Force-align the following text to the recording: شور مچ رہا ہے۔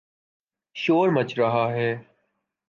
شور 0.75 1.09
مچ 1.09 1.39
رہا 1.39 1.71
ہے۔ 1.71 1.91